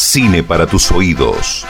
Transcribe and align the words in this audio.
Cine 0.00 0.44
para 0.44 0.64
tus 0.64 0.92
oídos. 0.92 1.66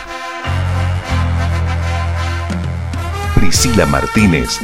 Priscila 3.34 3.86
Martínez 3.86 4.60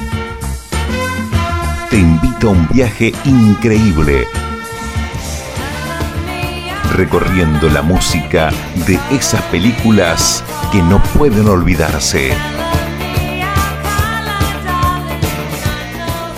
te 1.89 1.96
invita 1.96 2.48
a 2.48 2.50
un 2.50 2.69
viaje 2.69 3.14
increíble 3.25 4.29
recorriendo 6.93 7.71
la 7.71 7.80
música 7.80 8.50
de 8.87 9.00
esas 9.11 9.41
películas 9.45 10.45
que 10.71 10.83
no 10.83 11.03
pueden 11.15 11.49
olvidarse. 11.49 12.33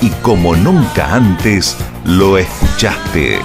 Y 0.01 0.11
como 0.23 0.55
nunca 0.55 1.13
antes 1.13 1.77
lo 2.05 2.39
escuchaste. 2.39 3.41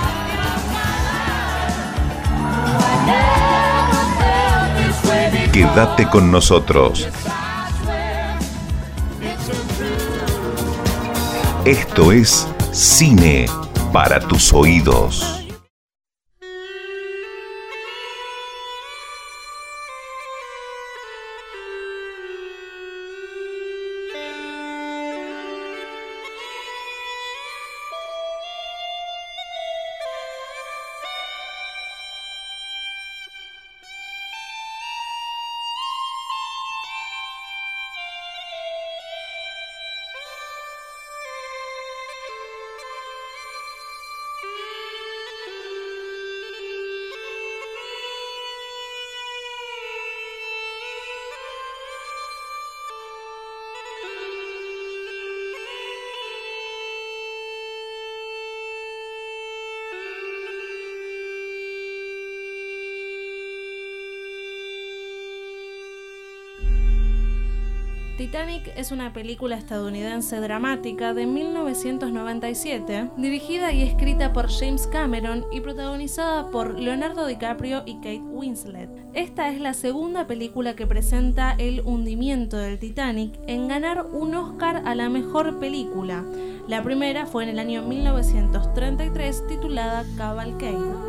Quédate 5.74 6.06
con 6.10 6.30
nosotros. 6.30 7.08
Esto 11.64 12.12
es 12.12 12.46
Cine 12.74 13.46
para 13.94 14.20
tus 14.20 14.52
oídos. 14.52 15.41
Titanic 68.22 68.72
es 68.76 68.92
una 68.92 69.14
película 69.14 69.58
estadounidense 69.58 70.40
dramática 70.40 71.16
de 71.16 71.26
1997, 71.26 73.10
dirigida 73.18 73.72
y 73.72 73.82
escrita 73.82 74.32
por 74.32 74.48
James 74.48 74.86
Cameron 74.86 75.44
y 75.52 75.60
protagonizada 75.62 76.52
por 76.52 76.80
Leonardo 76.80 77.26
DiCaprio 77.26 77.82
y 77.88 77.96
Kate 77.96 78.22
Winslet. 78.22 78.92
Esta 79.16 79.50
es 79.50 79.60
la 79.60 79.74
segunda 79.74 80.28
película 80.28 80.76
que 80.76 80.86
presenta 80.86 81.56
el 81.58 81.82
hundimiento 81.82 82.58
del 82.58 82.78
Titanic 82.78 83.40
en 83.48 83.68
ganar 83.68 84.06
un 84.06 84.36
Oscar 84.36 84.84
a 84.86 84.94
la 84.94 85.10
mejor 85.10 85.60
película. 85.60 86.24
La 86.68 86.84
primera 86.84 87.26
fue 87.26 87.42
en 87.42 87.50
el 87.50 87.58
año 87.58 87.82
1933 87.82 89.48
titulada 89.48 90.06
Cavalcade. 90.16 91.01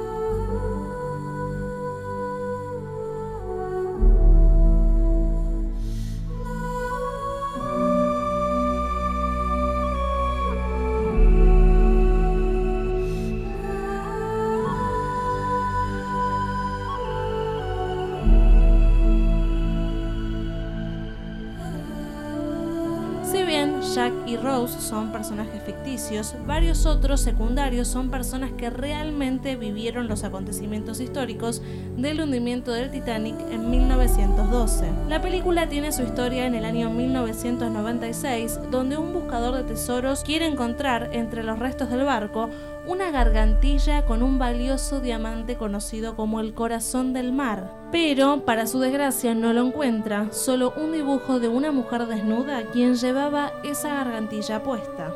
Jack 23.94 24.21
Rose 24.36 24.80
son 24.80 25.12
personajes 25.12 25.62
ficticios, 25.64 26.34
varios 26.46 26.86
otros 26.86 27.20
secundarios 27.20 27.88
son 27.88 28.10
personas 28.10 28.52
que 28.52 28.70
realmente 28.70 29.56
vivieron 29.56 30.08
los 30.08 30.24
acontecimientos 30.24 31.00
históricos 31.00 31.62
del 31.96 32.20
hundimiento 32.20 32.72
del 32.72 32.90
Titanic 32.90 33.34
en 33.50 33.70
1912. 33.70 34.90
La 35.08 35.20
película 35.20 35.68
tiene 35.68 35.92
su 35.92 36.02
historia 36.02 36.46
en 36.46 36.54
el 36.54 36.64
año 36.64 36.90
1996, 36.90 38.58
donde 38.70 38.96
un 38.96 39.12
buscador 39.12 39.56
de 39.56 39.64
tesoros 39.64 40.22
quiere 40.24 40.46
encontrar 40.46 41.10
entre 41.12 41.42
los 41.42 41.58
restos 41.58 41.90
del 41.90 42.04
barco 42.04 42.48
una 42.86 43.10
gargantilla 43.12 44.04
con 44.06 44.22
un 44.22 44.38
valioso 44.38 45.00
diamante 45.00 45.56
conocido 45.56 46.16
como 46.16 46.40
el 46.40 46.52
corazón 46.52 47.12
del 47.12 47.32
mar. 47.32 47.70
Pero, 47.92 48.44
para 48.44 48.66
su 48.66 48.80
desgracia, 48.80 49.34
no 49.34 49.52
lo 49.52 49.66
encuentra, 49.66 50.32
solo 50.32 50.72
un 50.76 50.92
dibujo 50.92 51.38
de 51.38 51.48
una 51.48 51.70
mujer 51.70 52.06
desnuda 52.06 52.64
quien 52.72 52.96
llevaba 52.96 53.52
esa 53.62 53.94
gargantilla 53.94 54.21
puesta. 54.62 55.14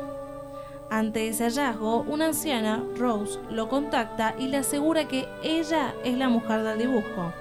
Ante 0.89 1.27
ese 1.27 1.43
hallazgo, 1.43 2.01
una 2.07 2.27
anciana, 2.27 2.83
Rose, 2.97 3.39
lo 3.49 3.67
contacta 3.67 4.35
y 4.39 4.47
le 4.47 4.57
asegura 4.57 5.07
que 5.07 5.27
ella 5.43 5.93
es 6.03 6.17
la 6.17 6.29
mujer 6.29 6.63
del 6.63 6.79
dibujo. 6.79 7.33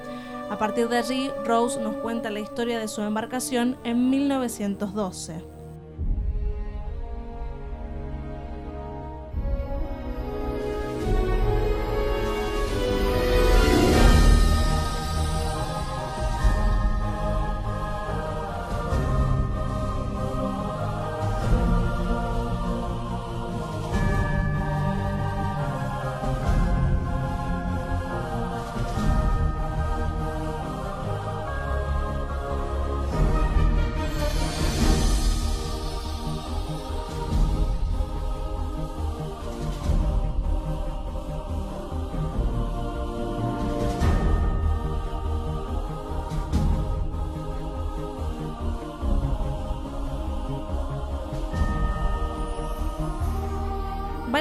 A 0.50 0.59
partir 0.59 0.88
de 0.88 0.99
allí, 0.99 1.31
Rose 1.44 1.81
nos 1.81 1.97
cuenta 1.97 2.31
la 2.31 2.41
historia 2.41 2.78
de 2.78 2.88
su 2.88 3.03
embarcación 3.03 3.77
en 3.84 4.10
1912. 4.10 5.55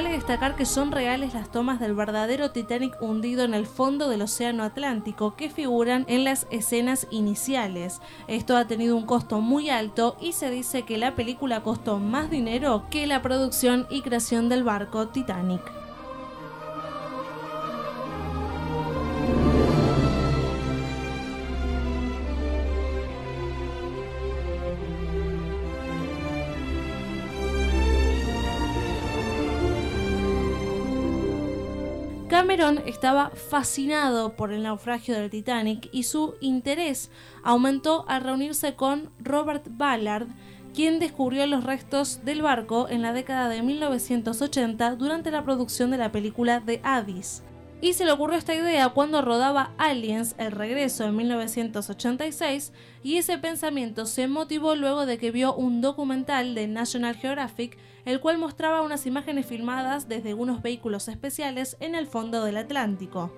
Destacar 0.06 0.56
que 0.56 0.64
son 0.64 0.92
reales 0.92 1.34
las 1.34 1.50
tomas 1.50 1.78
del 1.78 1.94
verdadero 1.94 2.50
Titanic 2.50 3.00
hundido 3.02 3.44
en 3.44 3.54
el 3.54 3.66
fondo 3.66 4.08
del 4.08 4.22
Océano 4.22 4.64
Atlántico 4.64 5.36
que 5.36 5.50
figuran 5.50 6.04
en 6.08 6.24
las 6.24 6.46
escenas 6.50 7.06
iniciales. 7.10 8.00
Esto 8.26 8.56
ha 8.56 8.66
tenido 8.66 8.96
un 8.96 9.04
costo 9.04 9.40
muy 9.40 9.68
alto 9.68 10.16
y 10.20 10.32
se 10.32 10.50
dice 10.50 10.82
que 10.82 10.96
la 10.96 11.14
película 11.14 11.62
costó 11.62 11.98
más 11.98 12.30
dinero 12.30 12.86
que 12.90 13.06
la 13.06 13.20
producción 13.20 13.86
y 13.90 14.00
creación 14.00 14.48
del 14.48 14.64
barco 14.64 15.08
Titanic. 15.08 15.85
Cameron 32.56 32.82
estaba 32.86 33.28
fascinado 33.28 34.34
por 34.34 34.50
el 34.50 34.62
naufragio 34.62 35.14
del 35.14 35.28
Titanic 35.28 35.90
y 35.92 36.04
su 36.04 36.36
interés 36.40 37.10
aumentó 37.42 38.06
al 38.08 38.22
reunirse 38.22 38.74
con 38.74 39.10
Robert 39.18 39.66
Ballard, 39.68 40.26
quien 40.74 40.98
descubrió 40.98 41.46
los 41.46 41.64
restos 41.64 42.24
del 42.24 42.40
barco 42.40 42.88
en 42.88 43.02
la 43.02 43.12
década 43.12 43.50
de 43.50 43.60
1980 43.60 44.96
durante 44.96 45.30
la 45.30 45.44
producción 45.44 45.90
de 45.90 45.98
la 45.98 46.12
película 46.12 46.62
The 46.64 46.80
Abyss. 46.82 47.42
Y 47.80 47.92
se 47.92 48.06
le 48.06 48.12
ocurrió 48.12 48.38
esta 48.38 48.54
idea 48.54 48.88
cuando 48.88 49.20
rodaba 49.20 49.72
Aliens, 49.76 50.34
el 50.38 50.52
regreso 50.52 51.04
en 51.04 51.14
1986, 51.14 52.72
y 53.02 53.18
ese 53.18 53.36
pensamiento 53.36 54.06
se 54.06 54.28
motivó 54.28 54.74
luego 54.74 55.04
de 55.04 55.18
que 55.18 55.30
vio 55.30 55.54
un 55.54 55.82
documental 55.82 56.54
de 56.54 56.68
National 56.68 57.16
Geographic, 57.16 57.76
el 58.06 58.20
cual 58.20 58.38
mostraba 58.38 58.80
unas 58.80 59.04
imágenes 59.04 59.44
filmadas 59.44 60.08
desde 60.08 60.32
unos 60.32 60.62
vehículos 60.62 61.08
especiales 61.08 61.76
en 61.80 61.94
el 61.94 62.06
fondo 62.06 62.42
del 62.44 62.56
Atlántico. 62.56 63.30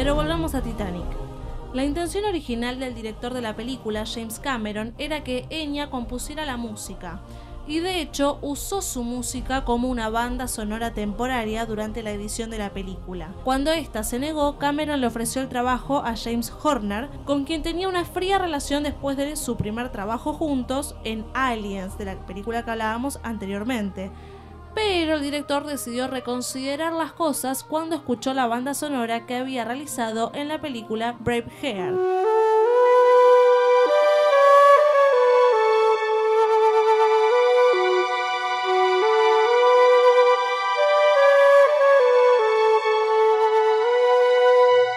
Pero 0.00 0.14
volvamos 0.14 0.54
a 0.54 0.62
Titanic. 0.62 1.04
La 1.74 1.84
intención 1.84 2.24
original 2.24 2.80
del 2.80 2.94
director 2.94 3.34
de 3.34 3.42
la 3.42 3.54
película, 3.54 4.06
James 4.06 4.38
Cameron, 4.38 4.94
era 4.96 5.22
que 5.22 5.44
Enya 5.50 5.90
compusiera 5.90 6.46
la 6.46 6.56
música, 6.56 7.20
y 7.66 7.80
de 7.80 8.00
hecho 8.00 8.38
usó 8.40 8.80
su 8.80 9.02
música 9.02 9.66
como 9.66 9.90
una 9.90 10.08
banda 10.08 10.48
sonora 10.48 10.94
temporaria 10.94 11.66
durante 11.66 12.02
la 12.02 12.12
edición 12.12 12.48
de 12.48 12.56
la 12.56 12.70
película. 12.70 13.34
Cuando 13.44 13.72
esta 13.72 14.02
se 14.02 14.18
negó, 14.18 14.56
Cameron 14.56 15.02
le 15.02 15.06
ofreció 15.06 15.42
el 15.42 15.50
trabajo 15.50 15.98
a 15.98 16.16
James 16.16 16.50
Horner, 16.62 17.10
con 17.26 17.44
quien 17.44 17.60
tenía 17.60 17.86
una 17.86 18.06
fría 18.06 18.38
relación 18.38 18.84
después 18.84 19.18
de 19.18 19.36
su 19.36 19.58
primer 19.58 19.92
trabajo 19.92 20.32
juntos 20.32 20.96
en 21.04 21.26
Aliens, 21.34 21.98
de 21.98 22.06
la 22.06 22.14
película 22.24 22.64
que 22.64 22.70
hablábamos 22.70 23.20
anteriormente. 23.22 24.10
Pero 24.74 25.14
el 25.14 25.22
director 25.22 25.66
decidió 25.66 26.06
reconsiderar 26.06 26.92
las 26.92 27.12
cosas 27.12 27.64
cuando 27.64 27.96
escuchó 27.96 28.34
la 28.34 28.46
banda 28.46 28.74
sonora 28.74 29.26
que 29.26 29.36
había 29.36 29.64
realizado 29.64 30.30
en 30.34 30.48
la 30.48 30.60
película 30.60 31.16
Brave 31.20 31.46
Hair. 31.60 31.94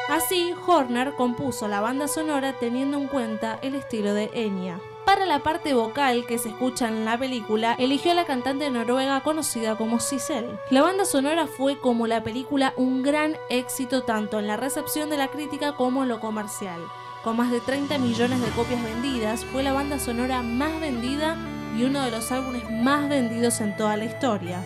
Así, 0.10 0.54
Horner 0.68 1.16
compuso 1.16 1.68
la 1.68 1.82
banda 1.82 2.08
sonora 2.08 2.54
teniendo 2.54 3.00
en 3.00 3.08
cuenta 3.08 3.58
el 3.64 3.74
estilo 3.74 4.14
de 4.14 4.30
Enya. 4.34 4.80
La 5.26 5.40
parte 5.40 5.74
vocal 5.74 6.26
que 6.28 6.38
se 6.38 6.50
escucha 6.50 6.88
en 6.90 7.06
la 7.06 7.18
película, 7.18 7.76
eligió 7.80 8.12
a 8.12 8.14
la 8.14 8.26
cantante 8.26 8.70
noruega 8.70 9.22
conocida 9.22 9.76
como 9.76 10.00
Sissel. 10.00 10.60
La 10.70 10.82
banda 10.82 11.06
sonora 11.06 11.48
fue 11.48 11.80
como 11.80 12.06
la 12.08 12.24
película 12.24 12.74
un 12.76 13.02
gran 13.02 13.36
éxito 13.50 14.04
tanto 14.04 14.38
en 14.38 14.48
la 14.48 14.58
recepción 14.58 15.10
de 15.10 15.18
la 15.18 15.30
crítica 15.30 15.76
como 15.76 16.04
en 16.04 16.10
lo 16.10 16.20
comercial. 16.20 16.82
Con 17.24 17.38
más 17.38 17.52
de 17.52 17.62
30 17.62 17.98
millones 17.98 18.42
de 18.42 18.50
copias 18.50 18.84
vendidas, 18.84 19.44
fue 19.46 19.64
la 19.64 19.74
banda 19.74 19.98
sonora 19.98 20.44
más 20.44 20.80
vendida 20.80 21.36
y 21.76 21.84
uno 21.84 22.02
de 22.02 22.12
los 22.12 22.32
álbumes 22.32 22.70
más 22.70 23.10
vendidos 23.10 23.62
en 23.62 23.76
toda 23.76 23.98
la 23.98 24.06
historia. 24.06 24.62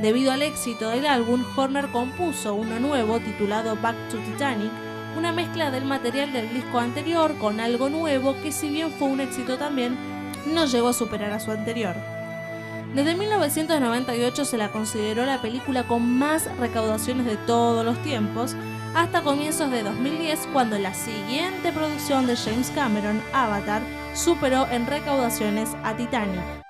Debido 0.00 0.32
al 0.32 0.42
éxito 0.42 0.90
del 0.90 1.06
álbum, 1.06 1.44
Horner 1.56 1.88
compuso 1.90 2.54
uno 2.54 2.80
nuevo 2.80 3.20
titulado 3.20 3.76
Back 3.76 3.96
to 4.10 4.18
Titanic, 4.18 4.72
una 5.16 5.32
mezcla 5.32 5.70
del 5.70 5.84
material 5.84 6.32
del 6.32 6.52
disco 6.52 6.78
anterior 6.78 7.36
con 7.38 7.60
algo 7.60 7.88
nuevo 7.88 8.36
que 8.42 8.52
si 8.52 8.68
bien 8.68 8.90
fue 8.90 9.08
un 9.08 9.20
éxito 9.20 9.58
también, 9.58 9.96
no 10.46 10.66
llegó 10.66 10.88
a 10.88 10.92
superar 10.92 11.32
a 11.32 11.40
su 11.40 11.50
anterior. 11.50 11.94
Desde 12.94 13.14
1998 13.14 14.44
se 14.44 14.58
la 14.58 14.70
consideró 14.70 15.24
la 15.24 15.40
película 15.40 15.84
con 15.84 16.18
más 16.18 16.54
recaudaciones 16.58 17.24
de 17.26 17.36
todos 17.36 17.84
los 17.84 17.96
tiempos, 18.02 18.54
hasta 18.94 19.22
comienzos 19.22 19.70
de 19.70 19.82
2010 19.82 20.48
cuando 20.52 20.78
la 20.78 20.92
siguiente 20.92 21.72
producción 21.72 22.26
de 22.26 22.36
James 22.36 22.70
Cameron, 22.74 23.22
Avatar, 23.32 23.82
superó 24.14 24.68
en 24.70 24.86
recaudaciones 24.86 25.70
a 25.82 25.96
Titanic. 25.96 26.61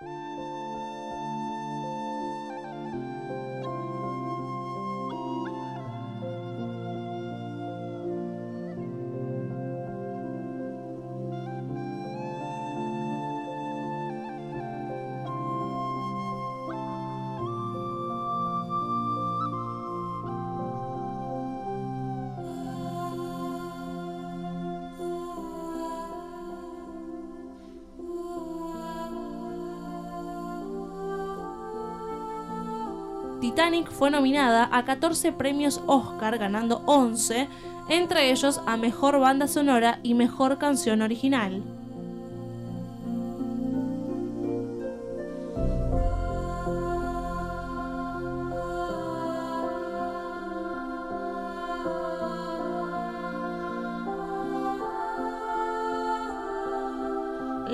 Titanic 33.53 33.91
fue 33.91 34.11
nominada 34.11 34.67
a 34.73 34.87
14 34.87 35.31
premios 35.33 35.83
Oscar, 35.87 36.39
ganando 36.39 36.81
11, 36.87 37.49
entre 37.91 38.31
ellos 38.31 38.63
a 38.67 38.79
Mejor 38.79 39.21
Banda 39.21 39.47
Sonora 39.47 39.99
y 40.03 40.15
Mejor 40.15 40.57
Canción 40.57 41.03
Original. 41.03 41.63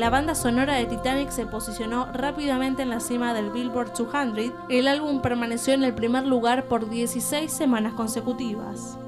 La 0.09 0.13
banda 0.13 0.35
sonora 0.35 0.77
de 0.77 0.87
Titanic 0.87 1.29
se 1.29 1.45
posicionó 1.45 2.11
rápidamente 2.15 2.81
en 2.81 2.89
la 2.89 2.99
cima 2.99 3.35
del 3.35 3.51
Billboard 3.51 3.93
200. 3.93 4.55
El 4.71 4.89
álbum 4.89 5.21
permaneció 5.21 5.75
en 5.75 5.85
el 5.85 5.93
primer 5.93 6.27
lugar 6.27 6.65
por 6.65 6.89
16 6.89 7.53
semanas 7.53 7.93
consecutivas. 7.93 8.99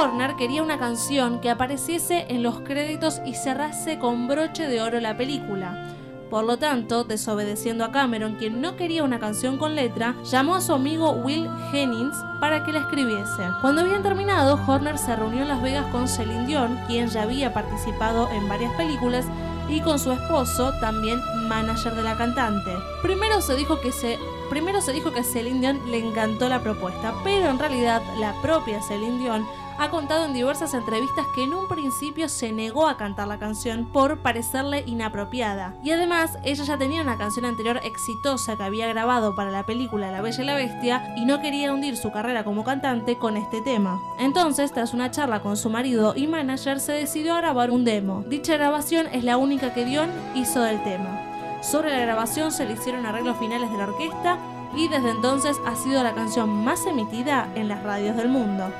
Horner 0.00 0.34
quería 0.36 0.62
una 0.62 0.78
canción 0.78 1.42
que 1.42 1.50
apareciese 1.50 2.24
en 2.30 2.42
los 2.42 2.60
créditos 2.60 3.20
y 3.26 3.34
cerrase 3.34 3.98
con 3.98 4.28
broche 4.28 4.66
de 4.66 4.80
oro 4.80 4.98
la 4.98 5.14
película. 5.14 5.88
Por 6.30 6.44
lo 6.44 6.56
tanto, 6.56 7.04
desobedeciendo 7.04 7.84
a 7.84 7.92
Cameron, 7.92 8.36
quien 8.36 8.62
no 8.62 8.76
quería 8.76 9.04
una 9.04 9.18
canción 9.18 9.58
con 9.58 9.74
letra, 9.74 10.14
llamó 10.24 10.54
a 10.54 10.62
su 10.62 10.72
amigo 10.72 11.10
Will 11.10 11.50
Jennings 11.70 12.16
para 12.40 12.64
que 12.64 12.72
la 12.72 12.78
escribiese. 12.78 13.42
Cuando 13.60 13.82
habían 13.82 14.02
terminado, 14.02 14.58
Horner 14.66 14.96
se 14.96 15.14
reunió 15.14 15.42
en 15.42 15.48
Las 15.48 15.62
Vegas 15.62 15.84
con 15.92 16.08
Celine 16.08 16.46
Dion, 16.46 16.80
quien 16.86 17.08
ya 17.08 17.24
había 17.24 17.52
participado 17.52 18.30
en 18.30 18.48
varias 18.48 18.74
películas, 18.76 19.26
y 19.68 19.82
con 19.82 19.98
su 19.98 20.12
esposo, 20.12 20.72
también 20.80 21.20
manager 21.46 21.94
de 21.94 22.02
la 22.04 22.16
cantante. 22.16 22.70
Primero 23.02 23.42
se 23.42 23.54
dijo 23.54 23.78
que 23.82 23.92
se 23.92 24.18
Primero 24.48 24.80
se 24.80 24.92
dijo 24.92 25.12
que 25.12 25.22
Celine 25.22 25.60
Dion 25.60 25.90
le 25.92 25.98
encantó 25.98 26.48
la 26.48 26.60
propuesta, 26.60 27.14
pero 27.22 27.50
en 27.50 27.58
realidad 27.60 28.02
la 28.18 28.34
propia 28.42 28.82
Celine 28.82 29.20
Dion 29.20 29.46
ha 29.80 29.88
contado 29.88 30.26
en 30.26 30.34
diversas 30.34 30.74
entrevistas 30.74 31.24
que 31.34 31.44
en 31.44 31.54
un 31.54 31.66
principio 31.66 32.28
se 32.28 32.52
negó 32.52 32.86
a 32.86 32.98
cantar 32.98 33.26
la 33.28 33.38
canción 33.38 33.86
por 33.86 34.18
parecerle 34.18 34.84
inapropiada. 34.86 35.74
Y 35.82 35.90
además, 35.90 36.38
ella 36.44 36.64
ya 36.64 36.76
tenía 36.76 37.00
una 37.00 37.16
canción 37.16 37.46
anterior 37.46 37.80
exitosa 37.82 38.58
que 38.58 38.62
había 38.62 38.88
grabado 38.88 39.34
para 39.34 39.50
la 39.50 39.64
película 39.64 40.10
La 40.10 40.20
Bella 40.20 40.42
y 40.42 40.46
la 40.46 40.54
Bestia 40.54 41.14
y 41.16 41.24
no 41.24 41.40
quería 41.40 41.72
hundir 41.72 41.96
su 41.96 42.12
carrera 42.12 42.44
como 42.44 42.62
cantante 42.62 43.16
con 43.16 43.38
este 43.38 43.62
tema. 43.62 43.98
Entonces, 44.18 44.70
tras 44.70 44.92
una 44.92 45.10
charla 45.10 45.40
con 45.40 45.56
su 45.56 45.70
marido 45.70 46.12
y 46.14 46.26
manager, 46.26 46.78
se 46.78 46.92
decidió 46.92 47.32
a 47.32 47.40
grabar 47.40 47.70
un 47.70 47.86
demo. 47.86 48.22
Dicha 48.28 48.58
grabación 48.58 49.06
es 49.12 49.24
la 49.24 49.38
única 49.38 49.72
que 49.72 49.86
Dion 49.86 50.10
hizo 50.34 50.60
del 50.60 50.84
tema. 50.84 51.22
Sobre 51.62 51.88
la 51.88 52.00
grabación 52.00 52.52
se 52.52 52.66
le 52.66 52.74
hicieron 52.74 53.06
arreglos 53.06 53.38
finales 53.38 53.70
de 53.70 53.78
la 53.78 53.84
orquesta 53.84 54.36
y 54.76 54.88
desde 54.88 55.10
entonces 55.10 55.56
ha 55.64 55.74
sido 55.74 56.02
la 56.02 56.14
canción 56.14 56.64
más 56.64 56.84
emitida 56.84 57.50
en 57.54 57.68
las 57.68 57.82
radios 57.82 58.16
del 58.16 58.28
mundo. 58.28 58.70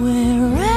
Where 0.00 0.73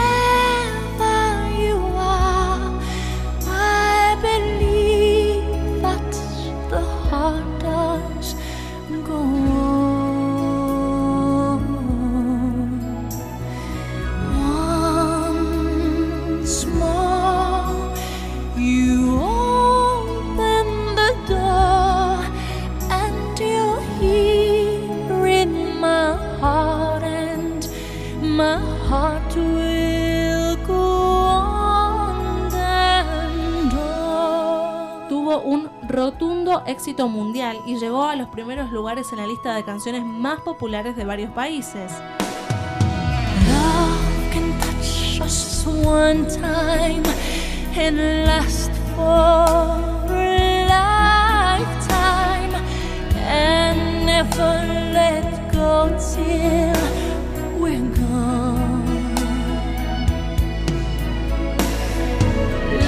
y 37.68 37.76
llegó 37.78 38.06
a 38.06 38.16
los 38.16 38.30
primeros 38.30 38.72
lugares 38.72 39.12
en 39.12 39.18
la 39.18 39.28
lista 39.28 39.54
de 39.54 39.64
canciones 39.66 40.06
más 40.06 40.40
populares 40.40 40.96
de 40.96 41.04
varios 41.04 41.32
países. 41.32 41.92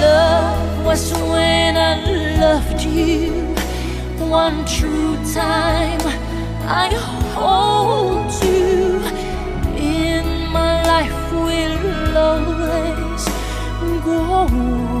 Love 0.00 0.86
was 0.86 1.12
when 1.12 1.76
I 1.76 2.38
loved 2.40 2.80
you 2.80 3.49
one 4.20 4.64
true 4.66 5.16
time. 5.32 6.00
I 6.62 6.88
hold 7.34 8.30
you 8.44 9.00
in 9.76 10.46
my 10.52 10.82
life 10.84 11.32
will 11.32 12.16
always 12.16 13.24
go 14.04 14.99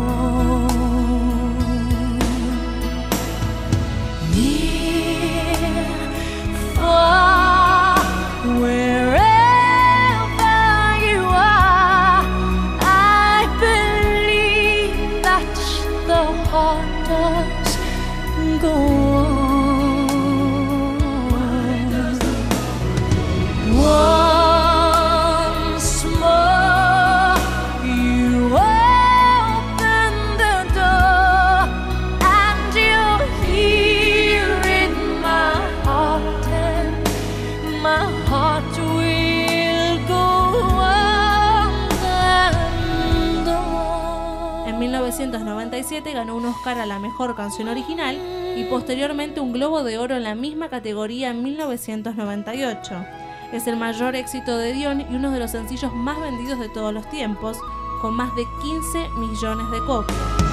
1997 44.80 46.10
ganó 46.14 46.36
un 46.36 46.46
Oscar 46.46 46.78
a 46.78 46.86
la 46.86 46.98
mejor 46.98 47.36
canción 47.36 47.68
original 47.68 48.16
y 48.56 48.64
posteriormente 48.64 49.40
un 49.40 49.52
Globo 49.52 49.84
de 49.84 49.98
Oro 49.98 50.16
en 50.16 50.22
la 50.22 50.34
misma 50.34 50.70
categoría 50.70 51.30
en 51.30 51.42
1998. 51.42 53.04
Es 53.52 53.66
el 53.66 53.76
mayor 53.76 54.16
éxito 54.16 54.56
de 54.56 54.72
Dion 54.72 55.02
y 55.02 55.14
uno 55.14 55.32
de 55.32 55.38
los 55.38 55.50
sencillos 55.50 55.92
más 55.92 56.18
vendidos 56.18 56.58
de 56.58 56.70
todos 56.70 56.94
los 56.94 57.08
tiempos, 57.10 57.58
con 58.00 58.14
más 58.14 58.34
de 58.36 58.44
15 58.62 59.10
millones 59.18 59.70
de 59.70 59.78
copias. 59.84 60.49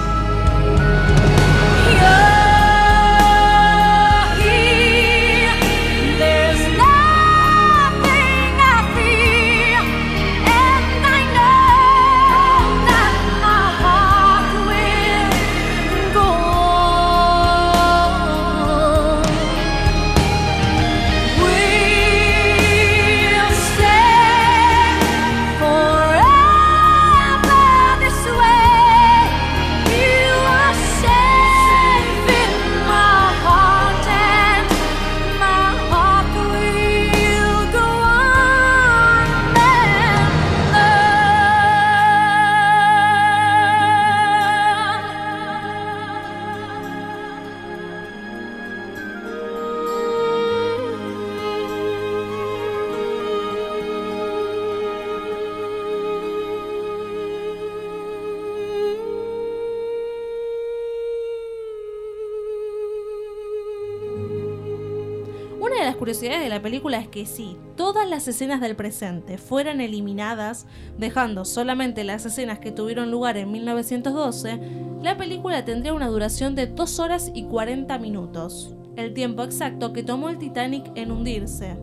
Curiosidades 65.98 66.42
de 66.42 66.50
la 66.50 66.62
película 66.62 67.00
es 67.00 67.08
que 67.08 67.26
si 67.26 67.58
todas 67.76 68.10
las 68.10 68.28
escenas 68.28 68.62
del 68.62 68.76
presente 68.76 69.38
fueran 69.38 69.82
eliminadas, 69.82 70.66
dejando 70.98 71.44
solamente 71.46 72.04
las 72.04 72.26
escenas 72.26 72.60
que 72.60 72.72
tuvieron 72.72 73.12
lugar 73.12 73.38
en 73.38 73.52
1912, 73.52 74.60
la 75.02 75.18
película 75.18 75.66
tendría 75.66 75.94
una 75.94 76.08
duración 76.08 76.56
de 76.56 76.68
2 76.68 77.00
horas 77.00 77.32
y 77.34 77.44
40 77.44 77.98
minutos, 78.00 78.76
el 78.96 79.14
tiempo 79.14 79.44
exacto 79.44 79.94
que 79.94 80.04
tomó 80.04 80.30
el 80.30 80.38
Titanic 80.38 80.92
en 80.96 81.12
hundirse. 81.12 81.78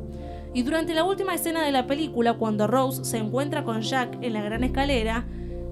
Y 0.54 0.62
durante 0.62 0.94
la 0.94 1.04
última 1.04 1.34
escena 1.34 1.64
de 1.64 1.72
la 1.72 1.86
película, 1.86 2.34
cuando 2.34 2.66
Rose 2.66 3.04
se 3.04 3.18
encuentra 3.18 3.64
con 3.64 3.82
Jack 3.82 4.18
en 4.22 4.32
la 4.32 4.42
gran 4.42 4.62
escalera, 4.64 5.26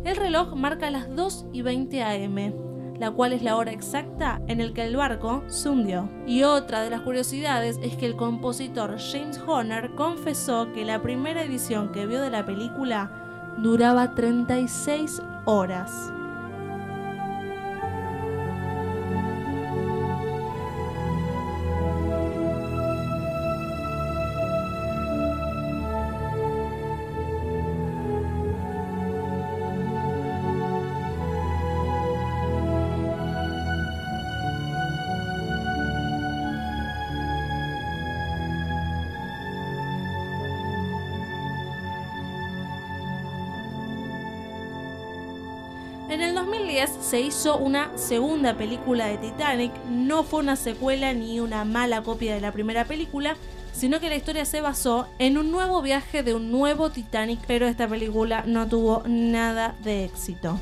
el 0.04 0.16
reloj 0.16 0.54
marca 0.56 0.90
las 0.90 1.14
2 1.14 1.46
y 1.52 1.62
20 1.62 2.02
am, 2.02 2.71
la 3.02 3.10
cual 3.10 3.32
es 3.32 3.42
la 3.42 3.56
hora 3.56 3.72
exacta 3.72 4.40
en 4.46 4.60
el 4.60 4.72
que 4.72 4.84
el 4.84 4.94
barco 4.94 5.42
se 5.48 5.68
hundió. 5.68 6.08
Y 6.24 6.44
otra 6.44 6.84
de 6.84 6.90
las 6.90 7.00
curiosidades 7.00 7.80
es 7.82 7.96
que 7.96 8.06
el 8.06 8.14
compositor 8.14 8.96
James 8.96 9.40
Horner 9.44 9.90
confesó 9.96 10.72
que 10.72 10.84
la 10.84 11.02
primera 11.02 11.42
edición 11.42 11.90
que 11.90 12.06
vio 12.06 12.20
de 12.20 12.30
la 12.30 12.46
película 12.46 13.10
duraba 13.58 14.14
36 14.14 15.20
horas. 15.46 16.12
En 46.22 46.28
el 46.28 46.34
2010 46.36 46.98
se 47.00 47.20
hizo 47.20 47.58
una 47.58 47.98
segunda 47.98 48.56
película 48.56 49.06
de 49.06 49.18
Titanic, 49.18 49.72
no 49.90 50.22
fue 50.22 50.38
una 50.38 50.54
secuela 50.54 51.12
ni 51.14 51.40
una 51.40 51.64
mala 51.64 52.04
copia 52.04 52.32
de 52.32 52.40
la 52.40 52.52
primera 52.52 52.84
película, 52.84 53.34
sino 53.72 53.98
que 53.98 54.08
la 54.08 54.14
historia 54.14 54.44
se 54.44 54.60
basó 54.60 55.08
en 55.18 55.36
un 55.36 55.50
nuevo 55.50 55.82
viaje 55.82 56.22
de 56.22 56.32
un 56.34 56.52
nuevo 56.52 56.90
Titanic, 56.90 57.40
pero 57.48 57.66
esta 57.66 57.88
película 57.88 58.44
no 58.46 58.68
tuvo 58.68 59.02
nada 59.04 59.74
de 59.82 60.04
éxito. 60.04 60.60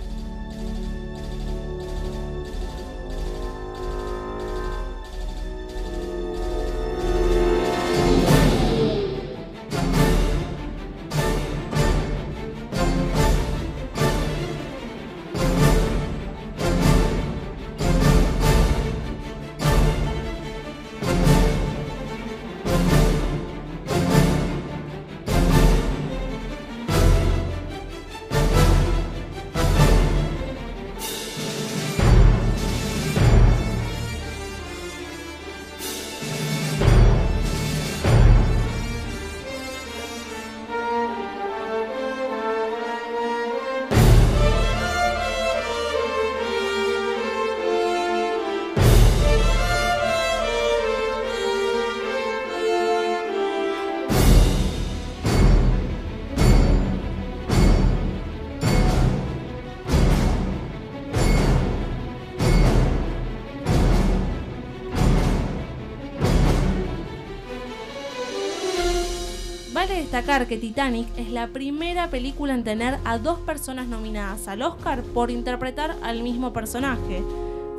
Que 70.30 70.58
Titanic 70.58 71.08
es 71.16 71.28
la 71.28 71.48
primera 71.48 72.08
película 72.08 72.54
en 72.54 72.62
tener 72.62 72.98
a 73.04 73.18
dos 73.18 73.40
personas 73.40 73.88
nominadas 73.88 74.46
al 74.46 74.62
Oscar 74.62 75.02
por 75.02 75.28
interpretar 75.28 75.96
al 76.04 76.22
mismo 76.22 76.52
personaje. 76.52 77.24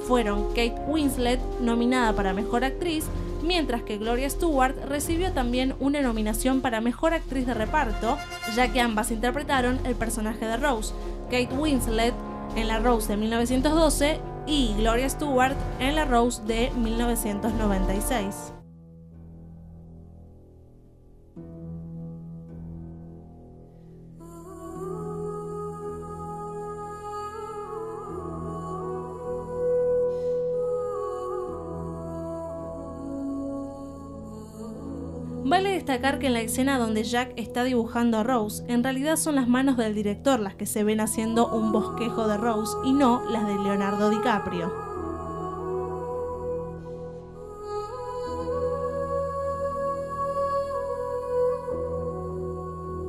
Fueron 0.05 0.49
Kate 0.49 0.75
Winslet, 0.85 1.39
nominada 1.61 2.13
para 2.13 2.33
Mejor 2.33 2.65
Actriz, 2.65 3.05
mientras 3.41 3.83
que 3.83 3.97
Gloria 3.97 4.29
Stewart 4.29 4.75
recibió 4.89 5.31
también 5.31 5.75
una 5.79 6.01
nominación 6.01 6.59
para 6.59 6.81
Mejor 6.81 7.13
Actriz 7.13 7.47
de 7.47 7.53
Reparto, 7.53 8.17
ya 8.53 8.67
que 8.73 8.81
ambas 8.81 9.11
interpretaron 9.11 9.79
el 9.85 9.95
personaje 9.95 10.45
de 10.45 10.57
Rose, 10.57 10.93
Kate 11.29 11.55
Winslet 11.55 12.13
en 12.57 12.67
la 12.67 12.79
Rose 12.79 13.07
de 13.07 13.15
1912 13.15 14.19
y 14.45 14.73
Gloria 14.77 15.09
Stewart 15.09 15.55
en 15.79 15.95
la 15.95 16.03
Rose 16.03 16.43
de 16.43 16.69
1996. 16.75 18.60
Destacar 35.91 36.19
que 36.19 36.27
en 36.27 36.33
la 36.33 36.39
escena 36.39 36.77
donde 36.77 37.03
Jack 37.03 37.33
está 37.35 37.65
dibujando 37.65 38.17
a 38.17 38.23
Rose, 38.23 38.63
en 38.69 38.81
realidad 38.81 39.17
son 39.17 39.35
las 39.35 39.49
manos 39.49 39.75
del 39.75 39.93
director 39.93 40.39
las 40.39 40.55
que 40.55 40.65
se 40.65 40.85
ven 40.85 41.01
haciendo 41.01 41.49
un 41.53 41.73
bosquejo 41.73 42.29
de 42.29 42.37
Rose 42.37 42.77
y 42.85 42.93
no 42.93 43.21
las 43.29 43.45
de 43.45 43.55
Leonardo 43.55 44.09
DiCaprio. 44.09 44.71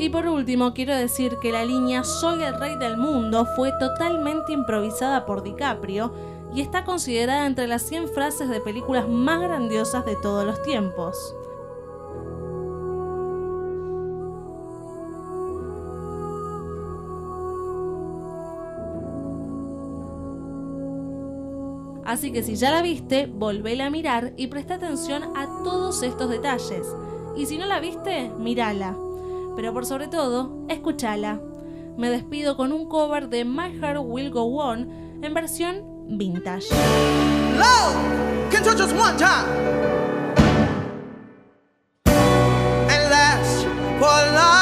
Y 0.01 0.09
por 0.09 0.27
último, 0.27 0.75
quiero 0.75 0.97
decir 0.97 1.37
que 1.40 1.53
la 1.53 1.64
línea 1.64 2.03
Soy 2.03 2.42
el 2.42 2.59
rey 2.59 2.75
del 2.79 2.97
mundo 2.97 3.47
fue 3.55 3.71
totalmente 3.79 4.53
improvisada 4.53 5.25
por 5.25 5.45
DiCaprio 5.45 6.12
y 6.53 6.62
está 6.62 6.85
considerada 6.85 7.47
entre 7.47 7.68
las 7.68 7.83
100 7.83 8.09
frases 8.09 8.49
de 8.49 8.61
películas 8.61 9.09
más 9.09 9.40
grandiosas 9.40 10.05
de 10.05 10.16
todos 10.16 10.45
los 10.45 10.61
tiempos. 10.62 11.37
Así 22.12 22.31
que 22.31 22.42
si 22.42 22.57
ya 22.57 22.70
la 22.70 22.83
viste, 22.83 23.25
volvela 23.25 23.87
a 23.87 23.90
mirar 23.90 24.35
y 24.37 24.48
presta 24.48 24.75
atención 24.75 25.35
a 25.35 25.46
todos 25.64 26.03
estos 26.03 26.29
detalles. 26.29 26.87
Y 27.38 27.46
si 27.46 27.57
no 27.57 27.64
la 27.64 27.81
viste, 27.81 28.31
mírala. 28.38 28.94
Pero 29.57 29.72
por 29.72 29.87
sobre 29.87 30.09
todo, 30.09 30.66
escúchala. 30.68 31.40
Me 31.96 32.11
despido 32.11 32.55
con 32.59 32.70
un 32.70 32.87
cover 32.87 33.31
de 33.31 33.46
My 33.46 33.72
Heart 33.81 34.03
Will 34.05 34.31
Go 34.31 34.42
On 34.42 34.90
en 35.22 35.33
versión 35.33 35.87
vintage. 36.18 36.66
For 43.98 44.62